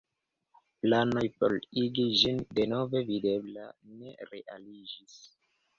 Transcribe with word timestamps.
Planoj 0.85 1.23
por 1.43 1.55
igi 1.83 2.07
ĝin 2.23 2.41
denove 2.61 3.05
videbla 3.13 3.71
ne 4.01 4.17
realiĝis. 4.35 5.25